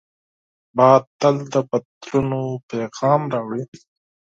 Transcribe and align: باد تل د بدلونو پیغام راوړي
باد 0.77 1.03
تل 1.19 1.35
د 1.53 1.55
بدلونو 1.69 2.39
پیغام 2.69 3.21
راوړي 3.33 3.63